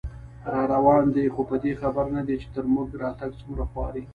[0.55, 4.03] راروان دی خو په دې خبر نه دی، چې تر موږه راتګ څومره خواري